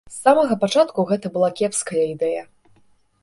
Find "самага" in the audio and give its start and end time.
0.27-0.55